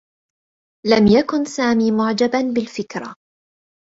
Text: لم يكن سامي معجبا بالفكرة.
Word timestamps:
لم 0.85 1.07
يكن 1.07 1.45
سامي 1.45 1.91
معجبا 1.91 2.41
بالفكرة. 2.55 3.15